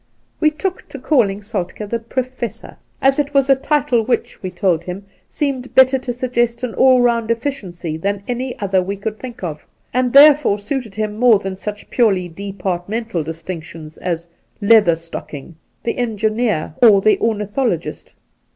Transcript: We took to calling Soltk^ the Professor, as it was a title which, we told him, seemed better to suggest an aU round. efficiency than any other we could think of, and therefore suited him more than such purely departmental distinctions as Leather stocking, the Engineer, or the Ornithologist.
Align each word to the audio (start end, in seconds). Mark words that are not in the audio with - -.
We 0.39 0.49
took 0.49 0.89
to 0.89 0.97
calling 0.97 1.41
Soltk^ 1.41 1.87
the 1.87 1.99
Professor, 1.99 2.77
as 3.03 3.19
it 3.19 3.35
was 3.35 3.51
a 3.51 3.55
title 3.55 4.01
which, 4.03 4.41
we 4.41 4.49
told 4.49 4.83
him, 4.85 5.05
seemed 5.29 5.75
better 5.75 5.99
to 5.99 6.11
suggest 6.11 6.63
an 6.63 6.73
aU 6.75 6.97
round. 7.01 7.29
efficiency 7.29 7.97
than 7.97 8.23
any 8.27 8.57
other 8.57 8.81
we 8.81 8.95
could 8.97 9.19
think 9.19 9.43
of, 9.43 9.67
and 9.93 10.11
therefore 10.11 10.57
suited 10.57 10.95
him 10.95 11.19
more 11.19 11.37
than 11.37 11.55
such 11.55 11.91
purely 11.91 12.27
departmental 12.27 13.23
distinctions 13.23 13.95
as 13.97 14.27
Leather 14.59 14.95
stocking, 14.95 15.55
the 15.83 15.99
Engineer, 15.99 16.73
or 16.81 17.01
the 17.01 17.19
Ornithologist. 17.19 18.13